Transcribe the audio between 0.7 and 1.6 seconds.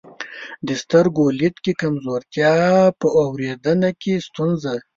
سترګو لید